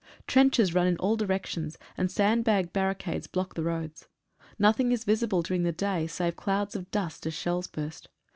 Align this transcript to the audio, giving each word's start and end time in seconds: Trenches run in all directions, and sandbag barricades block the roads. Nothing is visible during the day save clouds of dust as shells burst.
Trenches 0.25 0.73
run 0.73 0.87
in 0.87 0.97
all 0.97 1.15
directions, 1.15 1.77
and 1.95 2.09
sandbag 2.09 2.73
barricades 2.73 3.27
block 3.27 3.53
the 3.53 3.61
roads. 3.61 4.07
Nothing 4.57 4.91
is 4.91 5.03
visible 5.03 5.43
during 5.43 5.61
the 5.61 5.71
day 5.71 6.07
save 6.07 6.35
clouds 6.35 6.75
of 6.75 6.89
dust 6.89 7.27
as 7.27 7.35
shells 7.35 7.67
burst. 7.67 8.09